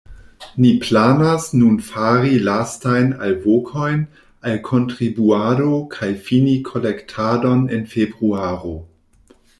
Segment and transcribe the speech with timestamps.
[0.61, 4.01] Ni planas nun fari lastajn alvokojn
[4.53, 8.75] al kontribuado kaj fini kolektadon en februaro.